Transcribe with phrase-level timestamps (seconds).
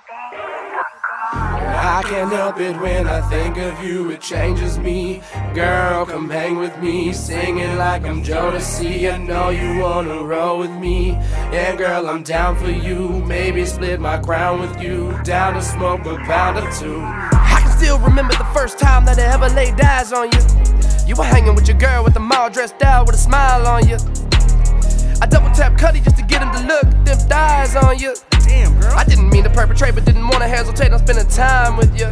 [0.00, 5.22] I can't help it when I think of you, it changes me.
[5.54, 9.12] Girl, come hang with me, singing like I'm Jodeci.
[9.12, 11.10] I know you wanna roll with me.
[11.52, 13.08] Yeah, girl, I'm down for you.
[13.26, 15.18] Maybe split my crown with you.
[15.24, 17.00] Down to smoke a pound or two.
[17.02, 20.40] I can still remember the first time that I ever laid eyes on you.
[21.06, 23.88] You were hanging with your girl with the mall dressed out with a smile on
[23.88, 23.96] you.
[25.20, 28.14] I double tap Cuddy just to get him to look them thighs on you.
[28.48, 28.94] Damn, girl.
[28.96, 32.06] I didn't mean to perpetrate, but didn't wanna hesitate on spending time with you.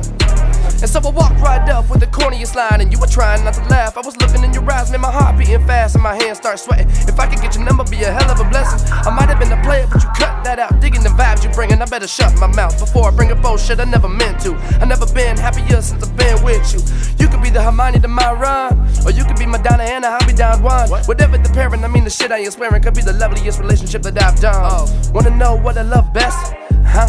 [0.82, 3.54] And so I walked right up with the corniest line, and you were trying not
[3.54, 3.96] to laugh.
[3.96, 6.58] I was looking in your eyes, made my heart beating fast, and my hands start
[6.58, 6.88] sweating.
[7.08, 8.80] If I could get your number, be a hell of a blessing.
[8.90, 10.80] I might have been a player, but you cut that out.
[10.80, 13.80] Digging the vibes you bringing, I better shut my mouth before I bring up bullshit
[13.80, 14.54] I never meant to.
[14.80, 16.80] I never been happier since I've been with you.
[17.18, 20.08] You could be the Hermione to my Ron, or you could be my Donna Anna,
[20.08, 20.88] I'll be Don Juan.
[21.06, 24.02] Whatever the parent, I mean the shit I ain't swearing, could be the loveliest relationship
[24.02, 24.88] that I've done.
[25.12, 26.54] Wanna know what I love best?
[26.84, 27.08] Huh?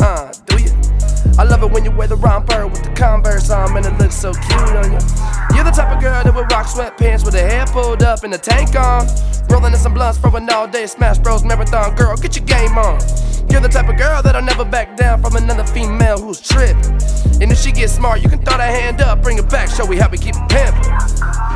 [0.00, 0.15] Uh,
[4.16, 5.35] so cute on you.
[5.56, 8.34] You're the type of girl that would rock sweatpants with her hair pulled up and
[8.34, 9.08] a tank on.
[9.48, 11.96] Rolling in some blunts for an all day Smash Bros marathon.
[11.96, 13.00] Girl, get your game on.
[13.48, 16.92] You're the type of girl that'll never back down from another female who's tripping.
[17.40, 19.86] And if she gets smart, you can throw that hand up, bring it back, show
[19.86, 21.46] we how we keep it pimpin'.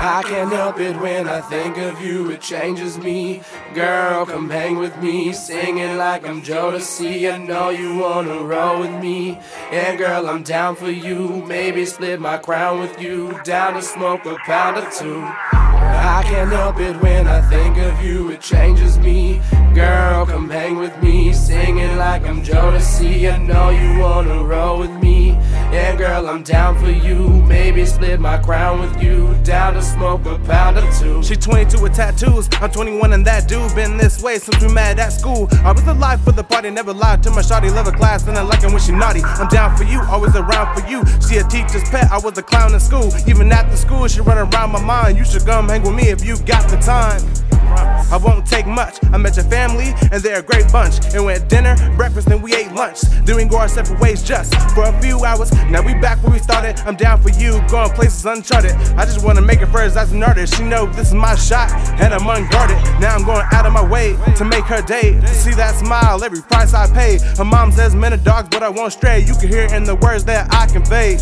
[0.00, 3.42] I can't help it when I think of you, it changes me.
[3.74, 7.32] Girl, come hang with me, singing like I'm Jodeci.
[7.32, 9.40] I know you wanna roll with me.
[9.72, 11.44] Yeah, girl, I'm down for you.
[11.46, 15.22] Maybe split my crown with you, down to smoke a pound or two.
[15.22, 19.40] I can't help it when I think of you, it changes me.
[19.74, 23.32] Girl, come hang with me, singing like I'm Jodeci.
[23.32, 25.30] I know you wanna roll with me.
[25.72, 27.26] Yeah, girl, I'm down for you.
[27.48, 31.22] Maybe split my crown with you, down to smoke a pound two.
[31.22, 32.48] She 22 with tattoos.
[32.60, 35.48] I'm 21 and that dude been this way since we met at school.
[35.64, 37.74] I was alive for the party, never lied to my shawty.
[37.74, 39.22] Love a class and I like it when she naughty.
[39.22, 41.04] I'm down for you, always around for you.
[41.26, 43.10] She a teacher's pet, I was a clown in school.
[43.26, 45.16] Even after school, she run around my mind.
[45.16, 47.22] You should come hang with me if you got the time.
[47.68, 48.98] I won't take much.
[49.12, 51.04] I met your family, and they're a great bunch.
[51.14, 53.00] And we had dinner, breakfast, then we ate lunch.
[53.24, 55.52] Then we go our separate ways just for a few hours.
[55.70, 56.80] Now we back where we started.
[56.86, 58.72] I'm down for you, going places uncharted.
[58.96, 60.56] I just wanna make it first as an artist.
[60.56, 61.70] She know this is my shot,
[62.00, 62.78] and I'm unguarded.
[63.00, 65.20] Now I'm going out of my way to make her day.
[65.20, 67.18] To see that smile, every price I pay.
[67.36, 69.20] Her mom says men are dogs, but I won't stray.
[69.20, 71.16] You can hear in the words that I convey.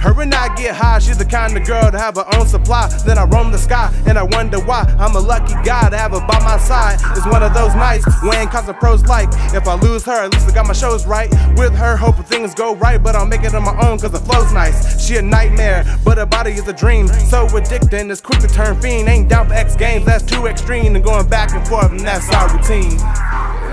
[0.00, 2.88] Her and I get high, she's the kind of girl to have her own supply.
[3.04, 4.82] Then I roam the sky, and I wonder why.
[4.98, 7.00] I'm a lucky guy to have her by my side.
[7.16, 9.28] It's one of those nights when cause the pros like.
[9.52, 11.30] If I lose her, at least I got my shows right.
[11.56, 14.20] With her, hoping things go right, but I'll make it on my own cause the
[14.20, 15.04] flow's nice.
[15.04, 17.08] She a nightmare, but her body is a dream.
[17.08, 19.08] So addicting, it's quick to turn fiend.
[19.08, 20.94] Ain't down for X games, that's too extreme.
[20.94, 22.98] And going back and forth, and that's our routine.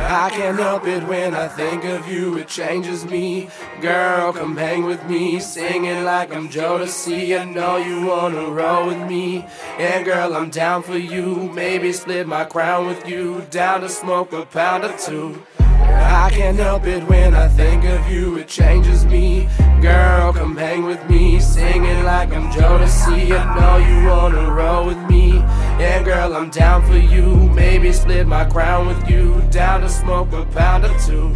[0.07, 3.49] I can't help it when I think of you, it changes me.
[3.81, 7.39] Girl, come hang with me, singing like I'm Jodeci.
[7.39, 9.45] I know you wanna roll with me.
[9.79, 11.51] Yeah, girl, I'm down for you.
[11.53, 15.43] Maybe split my crown with you, down to smoke a pound or two.
[15.67, 19.49] I can't help it when I think of you, it changes me.
[19.81, 23.31] Girl, come hang with me, singing like I'm Jodeci.
[23.31, 25.33] I know you wanna roll with me.
[25.79, 27.34] Yeah, girl, I'm down for you.
[27.75, 31.35] Maybe split my crown with you, down to smoke a pound or two.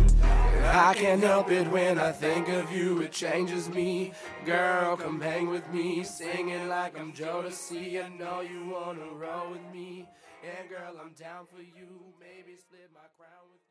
[0.64, 4.14] I can't help it when I think of you, it changes me.
[4.46, 8.02] Girl, come hang with me, singing like I'm Jodeci.
[8.02, 10.08] I know you wanna roll with me.
[10.42, 12.14] Yeah, girl, I'm down for you.
[12.22, 13.69] Maybe split my crown with